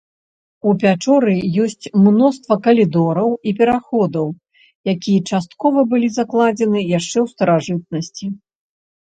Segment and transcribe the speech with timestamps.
[0.69, 1.33] У пячоры
[1.65, 4.27] ёсць мноства калідораў і пераходаў,
[4.95, 8.25] якія часткова былі закладзены яшчэ ў старажытнасці.